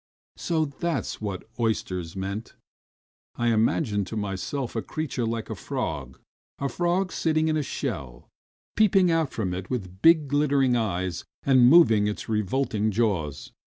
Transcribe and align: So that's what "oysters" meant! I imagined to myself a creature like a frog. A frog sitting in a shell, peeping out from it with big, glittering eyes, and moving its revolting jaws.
So 0.37 0.65
that's 0.65 1.21
what 1.21 1.47
"oysters" 1.59 2.15
meant! 2.15 2.55
I 3.35 3.49
imagined 3.49 4.07
to 4.07 4.17
myself 4.17 4.75
a 4.75 4.81
creature 4.81 5.27
like 5.27 5.47
a 5.51 5.55
frog. 5.55 6.19
A 6.57 6.69
frog 6.69 7.11
sitting 7.11 7.47
in 7.49 7.55
a 7.55 7.61
shell, 7.61 8.27
peeping 8.75 9.11
out 9.11 9.29
from 9.31 9.53
it 9.53 9.69
with 9.69 10.01
big, 10.01 10.27
glittering 10.27 10.75
eyes, 10.75 11.23
and 11.43 11.69
moving 11.69 12.07
its 12.07 12.27
revolting 12.27 12.89
jaws. 12.89 13.51